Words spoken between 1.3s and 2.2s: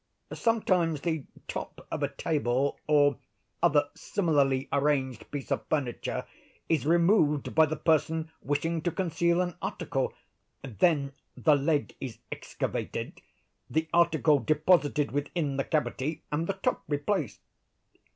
top of a